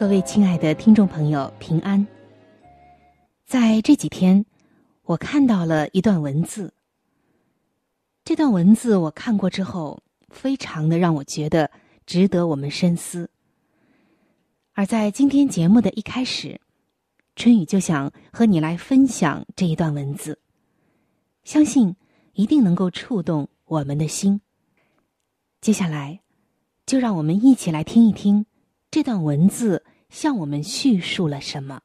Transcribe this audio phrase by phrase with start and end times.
[0.00, 2.06] 各位亲爱的听众朋友，平安！
[3.44, 4.42] 在这几天。
[5.02, 6.72] 我看到了一段文字。
[8.24, 11.70] 这段文字我看过之后，非常的让我觉得
[12.06, 13.28] 值得我们深思。
[14.72, 16.58] 而在今天节目的一开始，
[17.36, 20.38] 春雨就想和你来分享这一段文字，
[21.44, 21.94] 相信
[22.32, 24.40] 一定能够触动我们的心。
[25.60, 26.20] 接下来，
[26.86, 28.46] 就让我们一起来听一听
[28.90, 31.80] 这段文字向我们叙述了什么。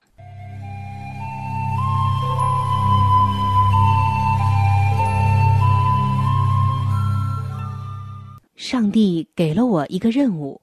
[8.56, 10.62] 上帝给了我一个任务，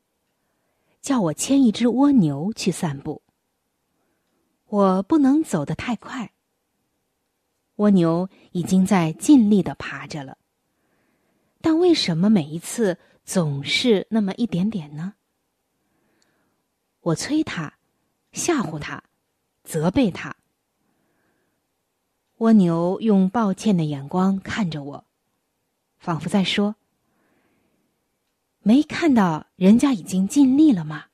[1.00, 3.22] 叫我牵一只蜗牛去散步。
[4.66, 6.32] 我不能走得太快。
[7.76, 10.36] 蜗牛已经在尽力的爬着了，
[11.60, 15.14] 但为什么每一次总是那么一点点呢？
[17.02, 17.74] 我催他，
[18.32, 19.02] 吓唬他，
[19.64, 20.36] 责备他。
[22.38, 25.04] 蜗牛用抱歉的眼光看着我，
[25.98, 26.76] 仿佛在说。
[28.60, 31.06] 没看到人家已经尽力了吗？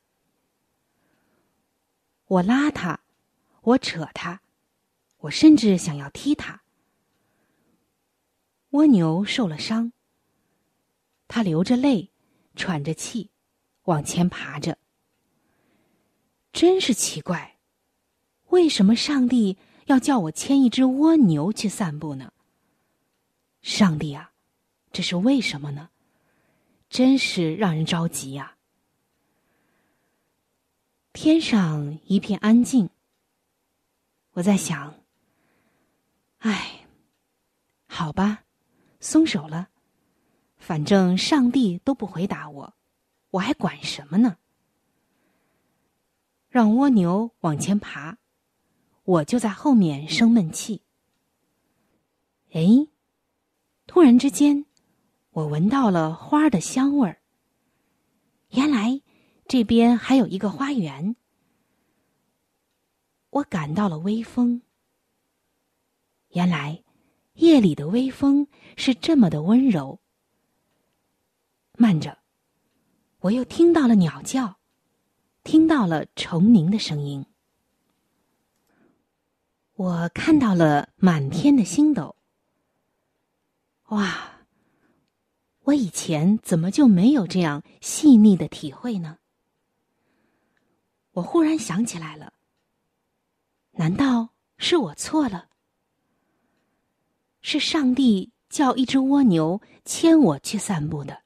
[2.27, 3.01] 我拉他，
[3.63, 4.43] 我扯他，
[5.21, 6.61] 我甚至想要踢他。
[8.71, 9.93] 蜗牛受了伤，
[11.27, 12.11] 他流着泪，
[12.55, 13.31] 喘着气，
[13.85, 14.77] 往前爬着。
[16.59, 17.57] 真是奇怪，
[18.49, 22.33] 为什么上帝要叫我牵一只蜗牛去散步呢？
[23.63, 24.33] 上帝啊，
[24.91, 25.91] 这是为什么呢？
[26.91, 28.57] 真是让人着急呀！
[31.13, 32.91] 天上一片安静。
[34.33, 34.97] 我在想，
[36.39, 36.89] 唉，
[37.87, 38.43] 好吧，
[38.99, 39.69] 松手了。
[40.57, 42.75] 反正上帝都不回答我，
[43.31, 44.39] 我还管什么呢？
[46.49, 48.19] 让蜗牛往前爬，
[49.05, 50.83] 我就在后面生闷气。
[52.53, 52.89] 哎，
[53.87, 54.65] 突然之间。
[55.33, 57.21] 我闻到了花的香味儿。
[58.49, 59.01] 原来
[59.47, 61.15] 这边还有一个花园。
[63.31, 64.63] 我感到了微风。
[66.31, 66.83] 原来
[67.35, 70.01] 夜里的微风是这么的温柔。
[71.75, 72.19] 慢着，
[73.21, 74.58] 我又听到了鸟叫，
[75.51, 77.25] 听到了虫鸣的声音。
[79.77, 82.17] 我看到了满天的星斗。
[83.87, 84.43] 哇！
[85.63, 89.21] 我以前怎么就没有这样细腻的体会呢？
[91.13, 92.35] 我忽然想起来了，
[93.71, 95.49] 难道是我错了？
[97.41, 101.23] 是上帝叫一只蜗牛牵我去散步的，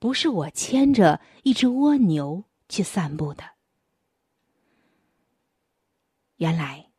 [0.00, 3.44] 不是我牵着一只蜗牛去散步的。
[6.36, 6.90] 原来，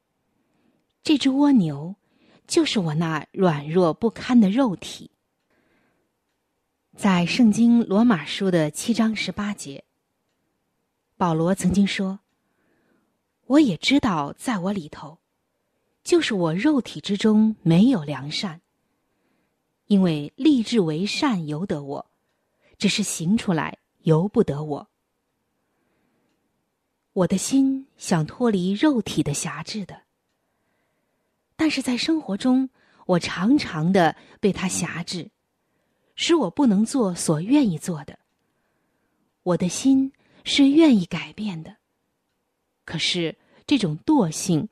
[1.02, 1.96] 这只蜗牛
[2.46, 5.10] 就是我那软弱不堪的肉体。
[6.96, 9.84] 在圣经罗马书的七章十八节，
[11.18, 12.20] 保罗曾经说
[13.48, 15.18] ：“我也知道，在我里头，
[16.04, 18.62] 就是我肉体之中没有良善，
[19.88, 22.12] 因为立志为善由得我，
[22.78, 24.91] 只是行出来由不得我。
[27.14, 30.04] 我的心想脱离肉体的辖制的，
[31.56, 32.70] 但是在生活中，
[33.06, 35.30] 我常常的被他辖制。”
[36.14, 38.20] 使我不能做所愿意做的。
[39.42, 40.12] 我的心
[40.44, 41.78] 是愿意改变的，
[42.86, 44.70] 可是这种惰性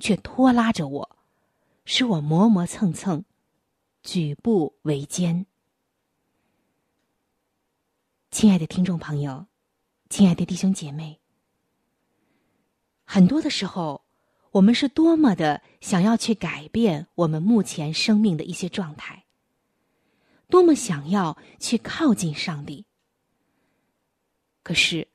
[0.00, 1.16] 却拖拉着我，
[1.84, 3.22] 使我磨磨蹭蹭，
[4.02, 5.46] 举步维艰。
[8.32, 9.46] 亲爱的听众朋友，
[10.08, 11.20] 亲爱的弟兄姐妹，
[13.10, 14.04] 很多的时候，
[14.50, 19.24] 我们是多么的想要去改变我们目前生命的一些状态，
[20.50, 22.84] 多么想要去靠近上帝。
[24.62, 25.08] 可是，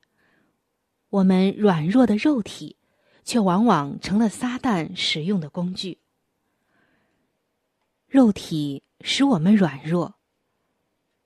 [1.09, 2.77] 我们软弱的肉体，
[3.23, 5.99] 却往往成了撒旦使用的工具。
[8.07, 10.15] 肉体使我们软弱，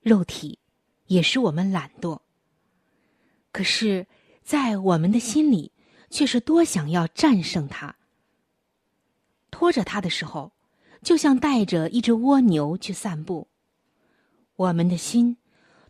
[0.00, 0.58] 肉体
[1.06, 2.20] 也使我们懒惰。
[3.52, 4.06] 可是，
[4.42, 5.72] 在我们的心里，
[6.10, 7.94] 却是多想要战胜它。
[9.50, 10.52] 拖着它的时候，
[11.02, 13.48] 就像带着一只蜗牛去散步。
[14.56, 15.36] 我们的心，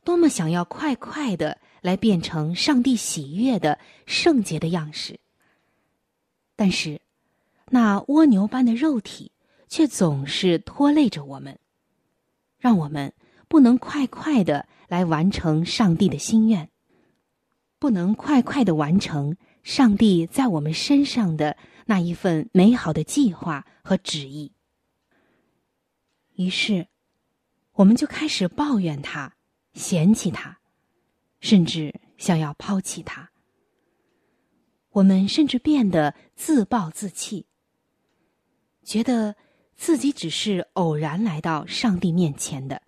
[0.05, 5.19] 多么想要快快的来变成上帝喜悦的圣洁的样式。
[6.57, 7.01] 但是，
[7.71, 9.33] 那蜗牛般的肉体。
[9.71, 11.59] 却总是拖累着我们，
[12.59, 13.13] 让我们
[13.49, 16.71] 不能快快的来完成上帝的心愿，
[17.79, 21.57] 不能快快的完成上帝在我们身上的
[21.87, 24.53] 那一份美好的计划和旨意。
[26.35, 26.89] 于是，
[27.73, 29.37] 我们就开始抱怨他，
[29.73, 30.59] 嫌弃他，
[31.41, 33.31] 甚至想要抛弃他。
[34.91, 37.47] 我们甚至变得自暴自弃，
[38.83, 39.37] 觉得。
[39.81, 42.83] 自己只是偶然来到上帝面前的，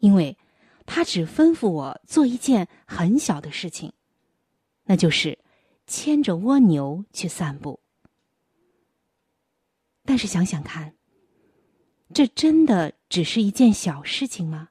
[0.00, 0.36] 因为
[0.84, 3.90] 他只吩咐我做一件很小的事情，
[4.84, 5.38] 那就是
[5.88, 7.80] 牵着蜗牛去散步。
[10.04, 10.94] 但是想想看，
[12.14, 14.68] 这真的只是一件小事情吗？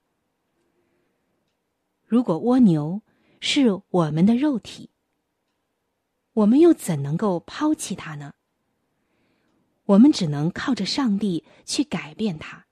[2.05, 3.01] 如果蜗牛
[3.41, 4.89] 是我们的肉体，
[6.33, 8.35] 我们又怎能够抛弃它呢？
[9.85, 12.65] 我们只能靠着上帝去改变它。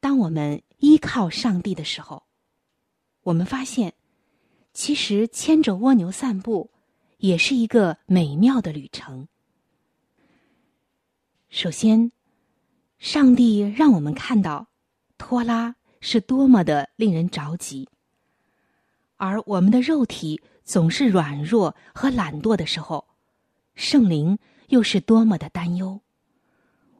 [0.00, 2.24] 当我们依靠上帝的时候，
[3.22, 3.94] 我们发现，
[4.78, 6.70] 其实牵着蜗牛散步
[7.16, 9.26] 也是一个美妙的旅程。
[11.48, 12.12] 首先，
[12.96, 14.68] 上帝让我们看到
[15.18, 17.88] 拖拉是多么的令人着急，
[19.16, 23.08] 而我们的肉体总是软弱和懒惰的时候，
[23.74, 24.38] 圣灵。
[24.68, 26.02] 又是多么的担忧，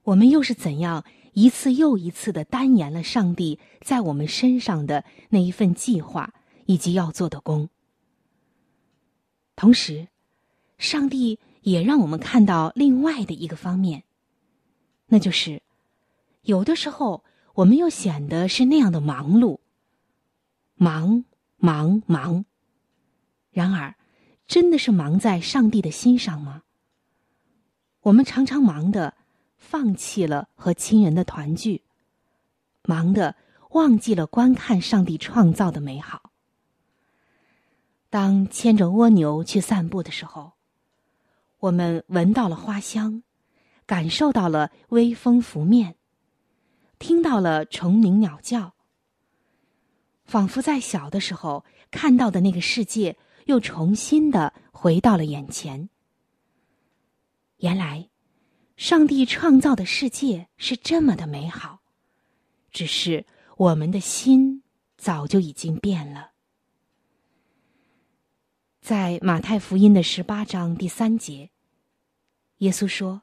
[0.02, 1.04] 我们又是怎样
[1.34, 6.32] 一次又一次的单言了上帝在我们身上的那一份计划
[6.69, 7.70] 以及要做的工。
[9.56, 10.09] 同时，
[10.76, 14.05] 上帝也让我们看到另外的一个方面，
[15.06, 15.62] 那就是
[16.43, 17.25] 有的时候
[17.55, 19.61] 我们又显得是那样的忙碌，
[20.75, 21.25] 忙
[21.56, 22.44] 忙忙。
[23.50, 23.97] 然而，
[24.47, 26.65] 真的是忙在上帝的心上吗？
[28.03, 29.15] 我们常常忙的
[29.56, 31.82] 放弃了和亲人的团聚，
[32.85, 33.35] 忙的
[33.70, 36.27] 忘记了观看上帝创造的美好。
[38.10, 40.52] 当牵着蜗牛去散步的时候，
[41.58, 43.22] 我们闻到了花香，
[43.84, 45.96] 感受到了微风拂面，
[46.99, 48.75] 听到了虫鸣鸟叫，
[50.25, 55.90] 仿佛在小的时候看到的那个世界又重新的回到了眼前。
[57.58, 58.08] 原来，
[58.76, 61.81] 上帝创造的世界是这么的美好，
[62.70, 63.26] 只是
[63.56, 64.62] 我们的心
[64.96, 66.28] 早就已经变了。
[68.81, 71.51] 在马太福音的十八章第三节，
[72.58, 73.23] 耶稣说：“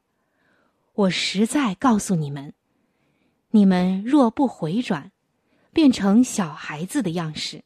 [0.93, 2.53] 我实在告诉你们，
[3.49, 5.11] 你们若不回转，
[5.71, 7.63] 变成小孩子的样式，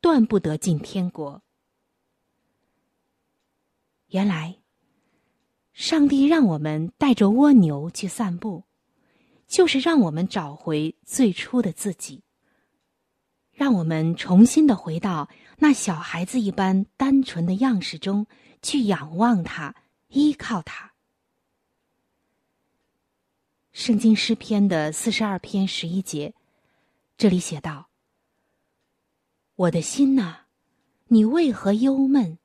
[0.00, 1.42] 断不得进天国。”
[4.08, 4.58] 原来。
[5.72, 8.64] 上帝让我们带着蜗牛去散步，
[9.46, 12.24] 就是让我们找回最初的自己，
[13.56, 18.26] 让我们重新的回到那小孩子一般单纯的样式中
[18.60, 19.74] 去仰望他，
[20.08, 20.92] 依靠他。
[23.72, 26.34] 圣经诗篇的四十二篇十一节，
[27.16, 27.88] 这里写道
[29.56, 30.40] ：“我的心呐，
[31.06, 32.38] 你为何忧闷？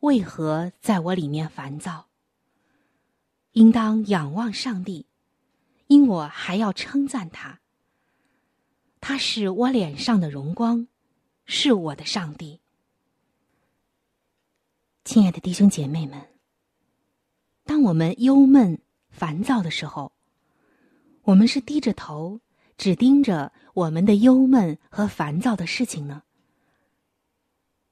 [0.00, 2.08] 为何在我里面烦躁？”
[3.54, 5.06] 应当仰望上帝，
[5.86, 7.60] 因我还要称赞他。
[9.08, 10.88] 他是我脸上的荣光，
[11.44, 12.60] 是我的上帝。
[15.04, 16.20] 亲爱的弟兄姐妹们，
[17.62, 20.10] 当我们忧闷、烦躁的时候，
[21.22, 22.40] 我们是低着头，
[22.76, 26.24] 只盯着我们的忧闷和烦躁的事情呢，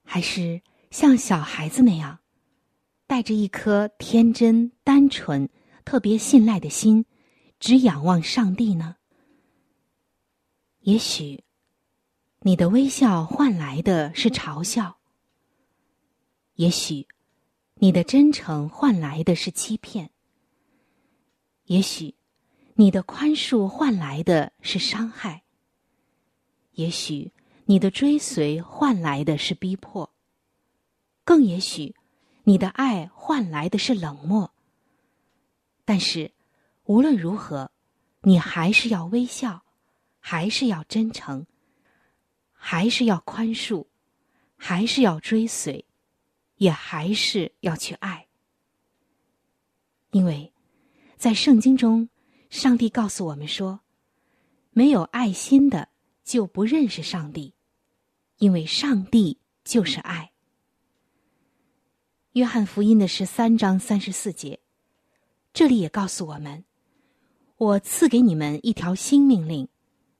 [0.03, 2.19] 还是像小孩子那样？
[3.07, 5.47] 带着一颗天真、单纯、
[5.85, 7.05] 特别信赖的心，
[7.57, 8.97] 只仰望上帝呢？
[10.85, 11.43] 也许，
[12.41, 14.97] 你的微笑换来的是嘲笑；
[16.57, 17.07] 也许，
[17.73, 20.09] 你的真诚换来的是欺骗；
[21.63, 22.13] 也许，
[22.75, 25.41] 你的宽恕换来的是伤害；
[26.73, 27.33] 也许，
[27.65, 30.11] 你的追随换来的是逼迫；
[31.23, 31.95] 更也许，
[32.43, 34.53] 你的爱换来的是冷漠。
[35.83, 36.31] 但是，
[36.83, 37.71] 无论如何，
[38.21, 39.64] 你还是要微笑，
[40.27, 41.45] 还是要真诚。
[42.51, 43.85] 还是要宽恕，
[44.55, 45.85] 还是要追随，
[46.55, 48.25] 也还是要去爱。
[50.09, 50.51] 因为，
[51.15, 52.09] 在圣经中，
[52.49, 53.81] 上帝告诉我们说
[54.73, 55.89] ：“没有爱心的，
[56.23, 57.53] 就不认识上帝，
[58.39, 60.31] 因为上帝就是爱。”
[62.33, 64.59] 约翰福音的十三章三十四节，
[65.53, 66.65] 这里也告诉我们
[67.57, 69.69] ：“我赐给你们一条新命令，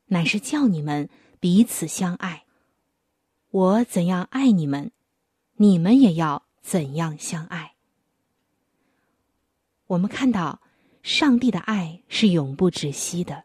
[0.07, 2.45] 乃是叫你们。”彼此相爱，
[3.51, 4.91] 我怎样爱你们，
[5.57, 7.75] 你们也要怎样相爱。
[9.85, 10.59] 我们看到，
[11.03, 13.43] 上帝的爱是永不止息的。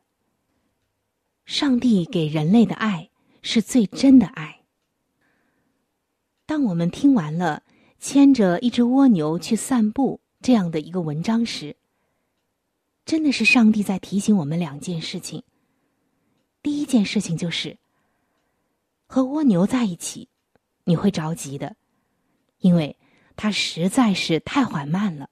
[1.45, 3.11] 上帝给人类的爱
[3.43, 4.63] 是最真的爱。
[6.47, 7.65] 当我们听完了
[7.99, 11.77] 牵着一只蜗牛去散步这样的一个文章时，
[13.05, 15.43] 真的是上帝在提醒我们两件事情。
[16.63, 17.79] 第一件事情就是。
[19.07, 20.29] 和蜗牛在一起，
[20.85, 21.75] 你会着急的，
[22.59, 22.97] 因为
[23.35, 25.29] 它实在是太缓慢了。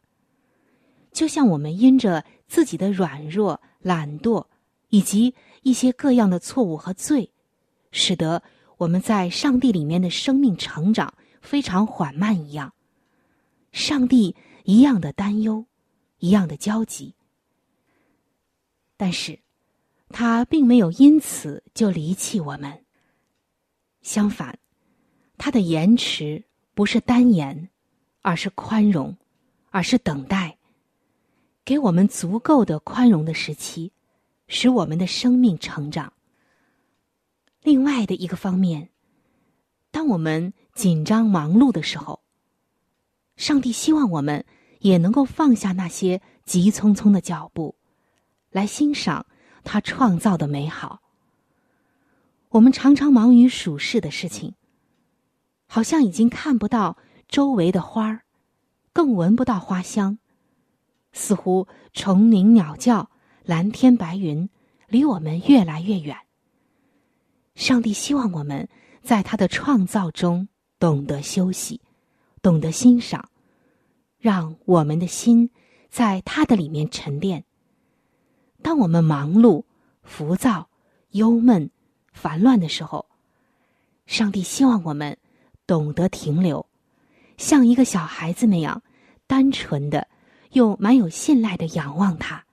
[1.12, 4.46] 就像我们因着自己的软弱、懒惰，
[4.88, 7.30] 以及一些各样的错误和罪，
[7.92, 8.42] 使得
[8.78, 12.74] 我们在上帝里面的生命成长非常缓慢一样，
[13.70, 15.64] 上帝一样的担忧，
[16.18, 17.14] 一样的焦急。
[18.96, 19.38] 但是，
[20.10, 22.84] 他并没有因此就离弃我们。
[24.02, 24.58] 相反，
[25.36, 27.68] 他的延迟不是单言，
[28.22, 29.16] 而是宽容，
[29.70, 30.58] 而是等待，
[31.64, 33.92] 给我们足够的宽容的时期，
[34.46, 36.12] 使我们的生命成长。
[37.62, 38.88] 另外的一个方面，
[39.90, 42.22] 当我们紧张忙碌的时候，
[43.36, 44.44] 上帝希望我们
[44.78, 47.74] 也能够放下那些急匆匆的脚步，
[48.50, 49.26] 来欣赏
[49.68, 51.02] 他创造的美好。
[52.48, 54.54] 我们常常忙于属世的事情，
[55.66, 56.96] 好像已经看不到
[57.28, 58.22] 周围的花儿，
[58.94, 60.18] 更闻不到花香，
[61.12, 63.10] 似乎虫鸣鸟叫、
[63.44, 64.48] 蓝天白云
[64.88, 66.16] 离我们越来越远。
[67.54, 68.66] 上帝希望我们
[69.02, 70.48] 在他的创造中
[70.78, 71.82] 懂得休息，
[72.40, 73.28] 懂得欣赏，
[74.16, 75.50] 让我们的心
[75.90, 77.44] 在他的里面沉淀。
[78.62, 79.64] 当我们忙碌、
[80.02, 80.68] 浮躁、
[81.10, 81.70] 忧闷。
[82.10, 83.06] 烦乱的时候，
[84.04, 85.16] 上帝希望我们
[85.68, 86.66] 懂得停留，
[87.36, 88.82] 像一个小孩子那样，
[89.28, 90.08] 单纯的
[90.50, 92.44] 又蛮有信赖的仰望他。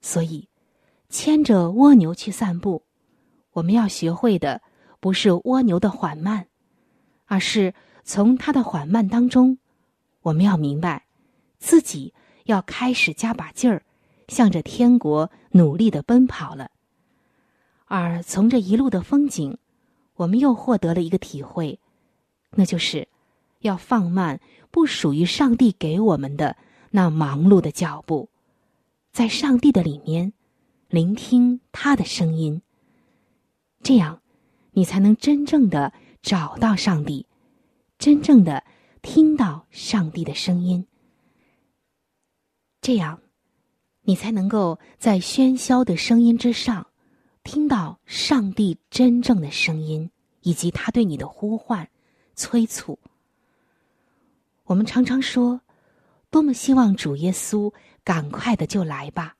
[0.00, 0.48] 所以，
[1.10, 2.86] 牵着蜗牛去散步，
[3.50, 4.62] 我们要学会的
[4.98, 6.46] 不是蜗牛的缓慢，
[7.26, 9.58] 而是从它的缓慢当中，
[10.22, 11.04] 我们要明白，
[11.58, 12.14] 自己
[12.44, 13.84] 要开始加把劲儿，
[14.32, 16.70] 向着天国努力的奔跑了。
[17.84, 19.58] 而从这一路的风景，
[20.14, 21.78] 我们又获得了一个体会，
[22.52, 23.06] 那就是
[23.58, 26.56] 要放慢不属于上帝给我们的
[26.92, 28.30] 那忙碌的脚步，
[29.12, 30.32] 在上帝的里面
[30.88, 32.62] 聆听他的声音。
[33.82, 34.22] 这样，
[34.70, 37.26] 你才能真正的找到上帝，
[37.98, 38.64] 真正的
[39.02, 40.86] 听到上帝的声音。
[42.80, 43.20] 这样，
[44.02, 46.86] 你才能够在喧嚣的声音之上。
[47.44, 50.08] 听到上帝真正的声音，
[50.42, 51.88] 以及他对你的呼唤、
[52.36, 52.96] 催促。
[54.62, 55.60] 我们常常说，
[56.30, 59.36] 多么希望主耶稣赶快的就来吧。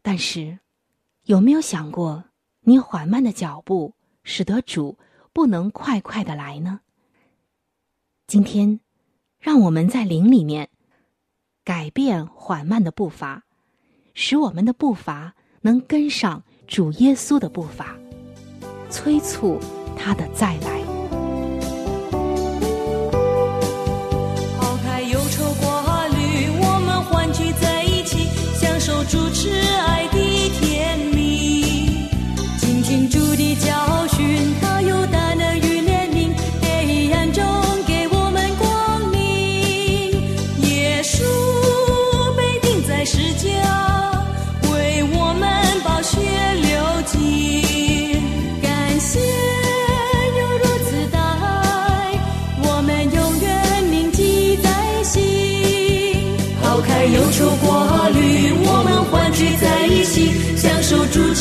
[0.00, 0.58] 但是，
[1.24, 2.24] 有没有想过，
[2.60, 3.92] 你缓慢的脚步
[4.22, 4.96] 使得主
[5.34, 6.80] 不能快快的来呢？
[8.26, 8.80] 今天，
[9.38, 10.70] 让我们在灵里面
[11.66, 13.42] 改变缓慢的步伐，
[14.14, 15.34] 使我们的步伐。
[15.62, 17.96] 能跟上主耶稣的步伐，
[18.88, 19.58] 催促
[19.98, 20.85] 他的再来。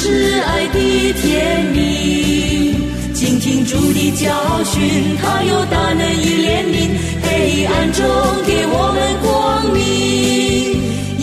[0.06, 2.76] 主持爱的甜蜜。
[3.16, 6.92] 倾听主的教训，他有大能与怜悯，
[7.24, 8.06] 黑暗中
[8.46, 9.82] 给我们光明。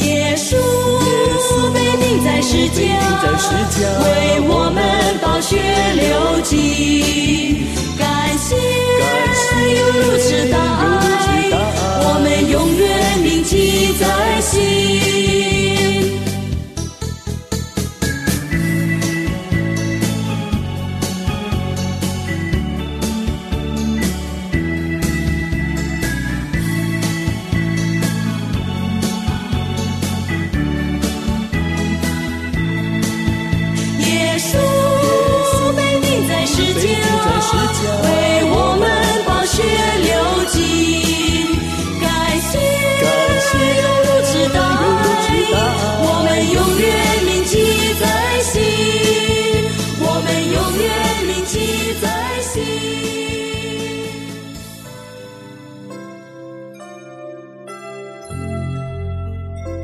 [0.04, 0.50] 耶稣
[1.72, 2.82] 被钉在石架，
[4.02, 4.82] 为我们
[5.22, 5.54] 宝血
[5.94, 6.50] 流尽。
[7.96, 8.56] 感谢
[9.78, 10.91] 有如此大爱，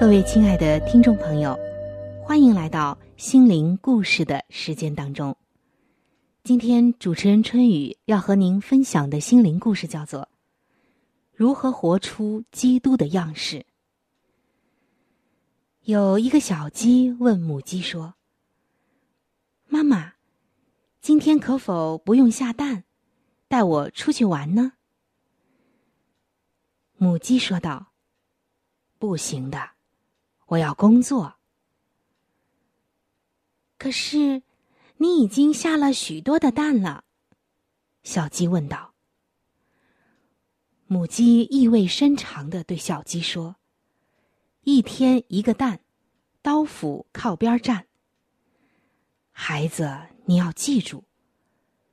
[0.00, 1.58] 各位亲爱的听众朋友，
[2.22, 5.36] 欢迎来到心灵故事的时间当中。
[6.44, 10.20] 今天主持人春雨要和您分享的心灵故事叫做
[11.34, 13.56] 《如何活出基督的样式》。
[15.82, 18.14] 有一个小鸡问母鸡说
[19.66, 20.12] ：“妈妈，
[21.00, 22.84] 今天可否不用下蛋，
[23.48, 24.74] 带我出去玩呢？”
[26.98, 27.88] 母鸡说道
[29.00, 29.70] ：“不行的。”
[30.48, 31.36] 我要工作，
[33.76, 34.42] 可是
[34.96, 37.04] 你已经下了许多的蛋了。
[38.02, 38.94] 小鸡问道。
[40.86, 43.56] 母鸡意味深长的对小鸡说
[44.64, 45.80] ：“一天一个蛋，
[46.40, 47.86] 刀斧靠边站。
[49.30, 51.04] 孩子，你要记住，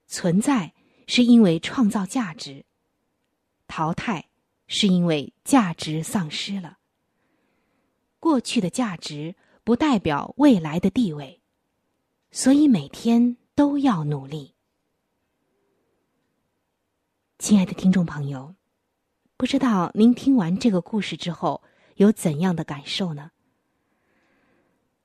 [0.07, 0.73] 存在
[1.07, 2.63] 是因为创造价值，
[3.67, 4.29] 淘汰
[4.67, 6.77] 是因为价值丧失了。”
[8.25, 11.43] 过去的价值不代表未来的地位，
[12.31, 14.55] 所以每天都要努力。
[17.37, 18.55] 亲爱的听众朋友，
[19.37, 21.61] 不知道您听完这个故事之后
[21.97, 23.29] 有怎样的感受呢？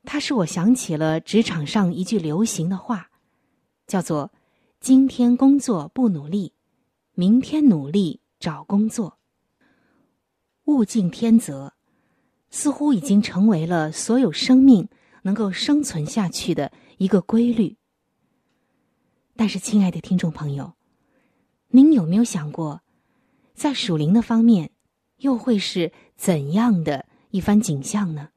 [0.05, 3.11] 它使我想起了职场上一句流行的话，
[3.87, 4.33] 叫做
[4.81, 6.55] “今天工作不努力，
[7.13, 9.19] 明天努力找工作”。
[10.65, 11.75] 物竞天择。
[12.51, 14.89] 似乎已经成为了所有生命
[15.23, 17.77] 能够生存下去的一个规律。
[19.37, 20.75] 但是，亲爱的听众朋友，
[21.69, 22.83] 您有没有想过，
[23.55, 24.71] 在属灵的方面，
[25.19, 28.31] 又会是怎样的一番景象呢？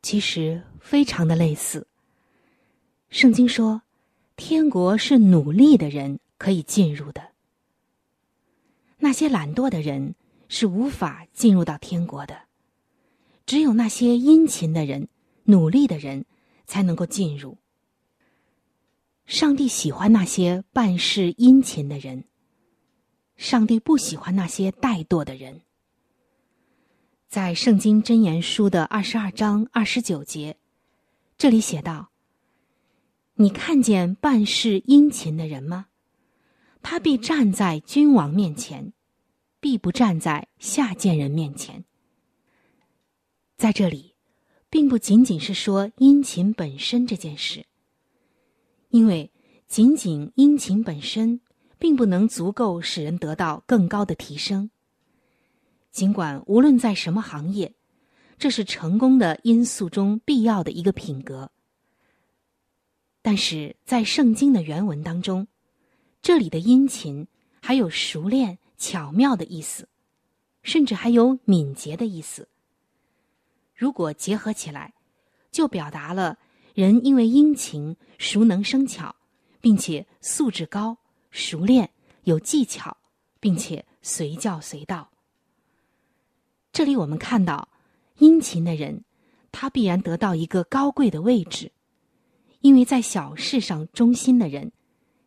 [0.00, 1.86] 其实，非常的类似。
[3.10, 3.82] 圣经说，
[4.36, 7.32] 天国是努力的人可以进入的，
[8.98, 10.14] 那些懒惰的人
[10.48, 12.49] 是无法进入到天国的。
[13.50, 15.08] 只有那些殷勤的人、
[15.42, 16.24] 努力的人，
[16.68, 17.58] 才能够进入。
[19.26, 22.26] 上帝喜欢那些办事殷勤的人，
[23.36, 25.62] 上帝不喜欢那些怠惰的人。
[27.26, 30.56] 在《圣经箴言书》的二十二章二十九节，
[31.36, 32.12] 这里写道
[33.34, 35.86] ：“你看见办事殷勤的人吗？
[36.82, 38.92] 他必站在君王面前，
[39.58, 41.84] 必不站在下贱人面前。”
[43.60, 44.14] 在这里，
[44.70, 47.66] 并不仅仅是说殷勤本身这件事，
[48.88, 49.30] 因为
[49.68, 51.42] 仅仅殷勤本身，
[51.78, 54.70] 并不能足够使人得到更高的提升。
[55.90, 57.74] 尽管无论在什么行业，
[58.38, 61.52] 这是成功的因素中必要的一个品格，
[63.20, 65.48] 但是在圣经的原文当中，
[66.22, 67.28] 这里的殷勤
[67.60, 69.86] 还有熟练、巧妙的意思，
[70.62, 72.48] 甚至还有敏捷的意思。
[73.80, 74.92] 如果结合起来，
[75.50, 76.38] 就表达了
[76.74, 79.16] 人因为殷勤、熟能生巧，
[79.58, 80.98] 并且素质高、
[81.30, 81.88] 熟练、
[82.24, 82.94] 有技巧，
[83.40, 85.10] 并且随叫随到。
[86.72, 87.70] 这里我们看到，
[88.18, 89.02] 殷勤的人，
[89.50, 91.72] 他必然得到一个高贵的位置，
[92.60, 94.72] 因为在小事上忠心的人，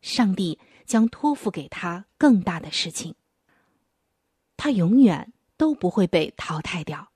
[0.03, 3.15] 上帝将托付给他更大的事情。
[4.55, 7.12] 他永远都不会被淘汰掉。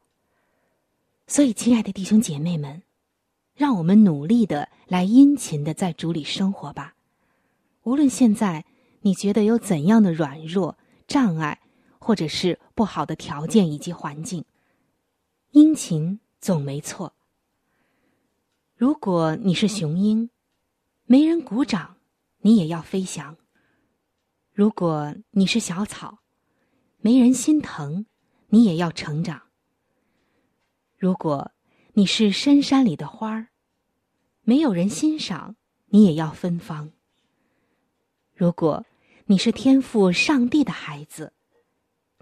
[1.29, 2.81] 所以，亲爱的弟兄姐妹们，
[3.53, 6.95] 让我们努力的来殷勤的在主里生活吧。
[7.83, 8.63] 无论现在
[9.01, 11.59] 你觉得有怎样的软弱、障碍，
[11.99, 14.45] 或者是不好的条件以及环境，
[15.51, 17.13] 殷勤总没错。
[18.77, 20.29] 如果你是雄鹰，
[21.03, 21.97] 没人鼓掌，
[22.39, 23.35] 你也要飞翔；
[24.53, 26.19] 如果你是小草，
[26.99, 28.05] 没人心疼，
[28.47, 29.41] 你也要成长。
[30.97, 31.51] 如果
[31.93, 33.47] 你是深山里的花儿，
[34.41, 35.55] 没有人欣赏，
[35.87, 36.91] 你也要芬芳。
[38.33, 38.85] 如果
[39.25, 41.33] 你是天赋上帝的孩子，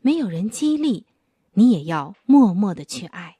[0.01, 1.05] 没有人激励，
[1.53, 3.37] 你也要默默的去爱。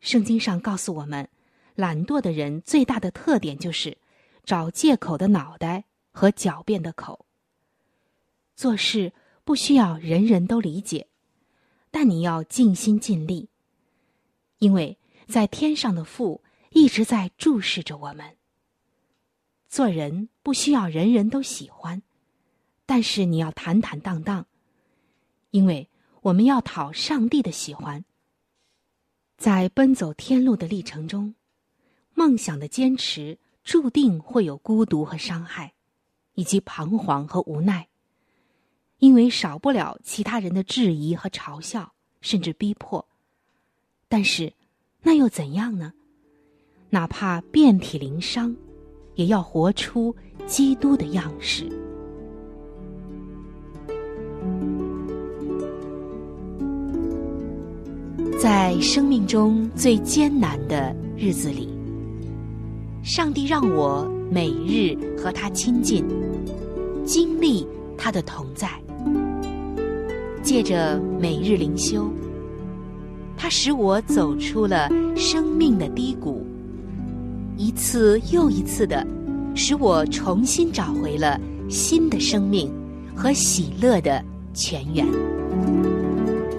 [0.00, 1.28] 圣经上告诉我们，
[1.74, 3.98] 懒惰的人最大的特点就是
[4.44, 7.26] 找借口的脑袋和狡辩的口。
[8.56, 9.12] 做事。
[9.44, 11.08] 不需要人人都理解，
[11.90, 13.48] 但你要尽心尽力，
[14.62, 14.96] 因为
[15.26, 18.36] 在天上的父一直在注视着我们。
[19.68, 22.00] 做人不需要人人都喜欢，
[22.86, 24.46] 但是你要坦坦荡荡，
[25.50, 28.04] 因为我们要讨上帝的喜欢。
[29.36, 31.34] 在奔走天路的历程中，
[32.14, 35.74] 梦想的坚持注定会有孤独和伤害，
[36.34, 37.88] 以及彷徨和无奈。
[38.98, 43.08] 因为少不了其他人的质疑和嘲笑，甚至逼迫，
[44.12, 44.52] 但是
[45.02, 45.90] 那又怎样呢？
[46.90, 48.54] 哪怕遍体鳞伤，
[49.14, 50.14] 也要活出
[50.46, 51.66] 基督的样式。
[58.38, 61.70] 在生命中最艰难的日子里，
[63.02, 66.04] 上帝让我每日和他亲近，
[67.06, 68.68] 经历他的同在。
[70.42, 72.12] 借着每日灵修，
[73.42, 76.46] 它使我走出了生命的低谷，
[77.56, 79.04] 一次又一次的，
[79.52, 82.72] 使我重新找回了新的生命
[83.16, 84.24] 和喜乐的
[84.54, 85.04] 泉源。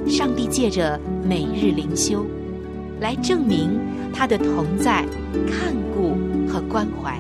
[0.10, 2.26] 上帝借着每日灵修，
[3.00, 3.80] 来证明
[4.13, 5.06] 他的同在、
[5.48, 6.17] 看顾
[6.52, 7.17] 和关怀，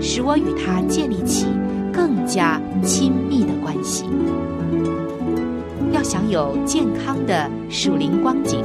[0.00, 1.44] 使我与他建立起
[1.92, 4.06] 更加亲密的关系。
[5.92, 8.62] 要享有健康的属灵光景，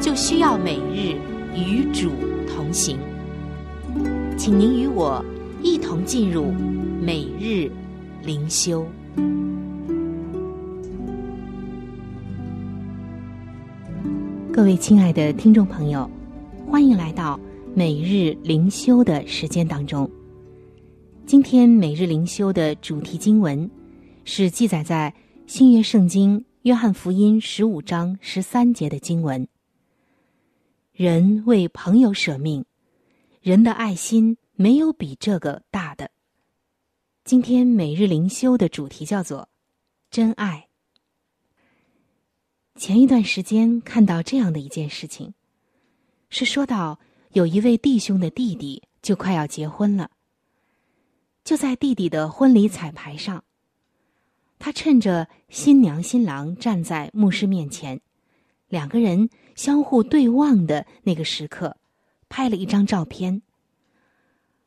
[0.00, 1.14] 就需要每日
[1.54, 2.10] 与主
[2.46, 2.98] 同行。
[4.36, 5.24] 请您与我
[5.62, 6.52] 一同进入
[7.00, 7.70] 每日
[8.24, 8.84] 灵修。
[14.52, 16.10] 各位亲爱的听众朋友，
[16.66, 17.38] 欢迎来到
[17.74, 20.10] 每日灵修的时间当中。
[21.26, 23.70] 今天每日灵修的主题经文
[24.24, 25.14] 是记载在。
[25.50, 29.48] 新约圣经约翰福音十五章十三节的经文
[30.94, 32.64] ：“人为朋友舍命，
[33.42, 36.12] 人的爱心没有比这个大的。”
[37.26, 39.48] 今天每日灵修的主题叫做
[40.08, 40.68] “真爱”。
[42.78, 45.34] 前一段时间看到这样的一件事情，
[46.28, 47.00] 是说到
[47.32, 50.12] 有一位弟兄的弟弟就快要结婚了，
[51.42, 53.42] 就在弟弟的婚礼彩排上。
[54.60, 58.00] 他趁着新娘新郎站在牧师面前，
[58.68, 61.78] 两个人相互对望的那个时刻，
[62.28, 63.40] 拍了一张照片。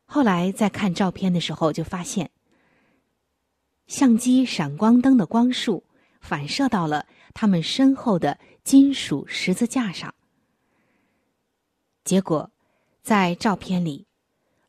[0.04, 2.32] 后来在看照片的时候，就发现
[3.86, 5.84] 相机闪光灯的光束
[6.20, 10.12] 反射到了他们身后的金属十字架上。
[12.02, 12.50] 结果，
[13.00, 14.06] 在照片里，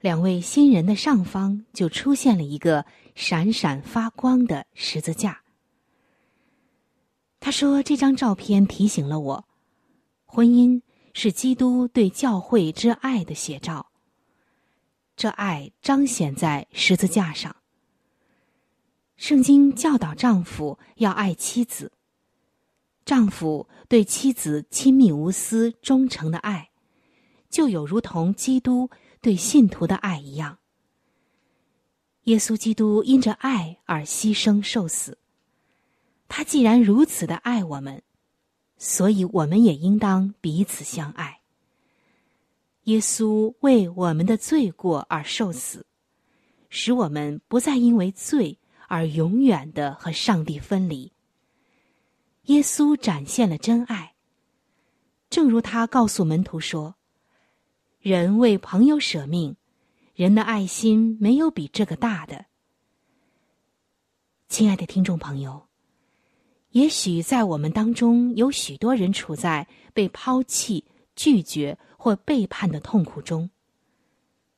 [0.06, 2.86] 两位新人的上方就出现了一个。
[3.16, 5.42] 闪闪发光的十字架。
[7.40, 9.46] 他说：“这张照片提醒了我，
[10.26, 10.82] 婚姻
[11.14, 13.90] 是基督对教会之爱的写照。
[15.16, 17.56] 这爱彰显在十字架上。
[19.16, 21.94] 圣经教导丈夫要爱妻子，
[23.06, 26.70] 丈夫对妻子亲密无私、忠诚的爱，
[27.50, 28.90] 就有如同基督
[29.26, 30.60] 对信徒的爱一样。”
[32.30, 35.18] 耶稣基督因着爱而牺牲受死，
[36.28, 38.04] 他既然如此的爱我们，
[38.78, 41.42] 所以我们也应当彼此相爱。
[42.84, 45.86] 耶稣为我们的罪过而受死，
[46.70, 51.12] 使我们不再因为罪而永远的和上帝分离。
[52.44, 54.16] 耶稣展现了真爱，
[55.30, 56.96] 正如他告诉门徒说
[58.06, 59.56] ：“人为朋友舍命，
[60.14, 62.46] 人的爱心没有比这个大的。”
[64.48, 65.66] 亲爱的听众朋友，
[66.70, 73.50] 也许在我们当中有许多人处在被抛弃、拒绝或背叛的痛苦中。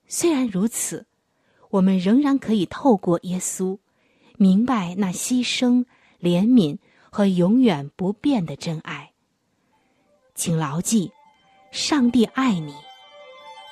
[0.10, 1.06] 虽然如此，
[1.70, 3.80] 我们仍然可以透过耶稣，
[4.36, 5.86] 明白那牺牲、
[6.20, 6.80] 怜悯
[7.10, 9.14] 和永远不变的真爱。
[10.36, 11.14] 请牢记，
[11.72, 12.74] 上帝爱你，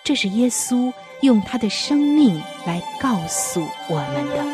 [0.06, 4.46] 这是耶稣用他的生命来告诉我们的。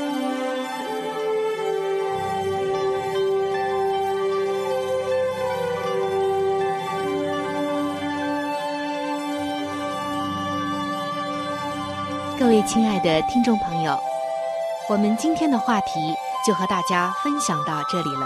[12.39, 13.99] 各位亲爱的听众朋友，
[14.87, 16.15] 我们今天的话题
[16.47, 18.25] 就和大家分享到这里了。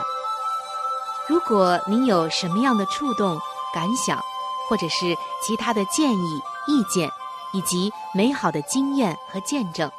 [1.28, 3.36] 如果您有什么样的触动、
[3.74, 4.22] 感想，
[4.70, 7.10] 或者是其他的建议、意见，
[7.54, 9.90] 以及美好的经验和见证，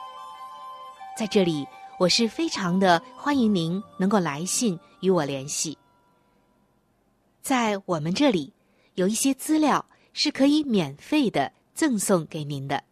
[1.17, 1.67] 在这里
[1.99, 5.77] 我是非常的欢迎您能够来信与我联系。
[7.43, 8.53] 在我们这里
[8.95, 12.83] 有一些资料是可以免费的赠送给您的。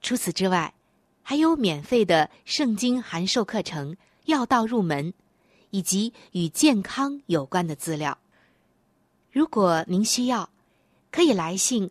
[0.00, 0.74] 除此之外，
[1.22, 3.96] 还有免费的圣经函授课程、
[4.26, 5.12] 要道入门，
[5.70, 8.16] 以及与健康有关的资料。
[9.30, 10.48] 如果您需要，
[11.10, 11.90] 可以来信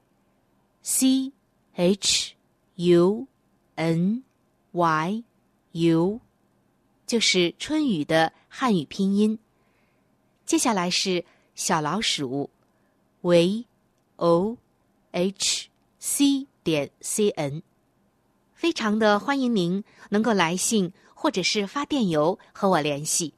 [0.81, 1.31] c
[1.73, 2.35] h
[2.75, 3.27] u
[3.75, 4.23] n
[4.71, 5.23] y
[5.73, 6.19] u，
[7.05, 9.37] 就是春雨的汉语拼音。
[10.45, 11.23] 接下来是
[11.55, 12.49] 小老鼠
[13.21, 13.65] v
[14.15, 14.57] o
[15.11, 17.61] h c 点 c n。
[18.53, 23.33] 非常的欢迎您能够来信或者是发电邮和我联系，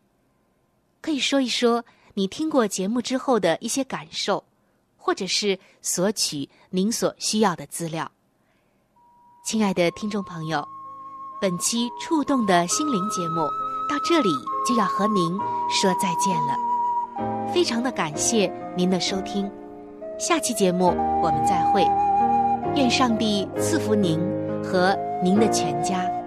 [1.02, 4.44] 可以说一说你听过节目之后的一些感受，
[5.04, 8.10] 或者是索取您所需要的资料。
[9.46, 10.66] 亲爱的听众朋友，
[11.42, 13.42] 本期触动的心灵节目
[13.90, 14.30] 到这里
[14.66, 15.38] 就要和您
[15.70, 16.56] 说再见了，
[17.54, 19.52] 非常的感谢您的收听，
[20.18, 20.86] 下期节目
[21.22, 21.84] 我们再会，
[22.76, 24.18] 愿上帝赐福您。
[24.64, 26.23] 和您的全家。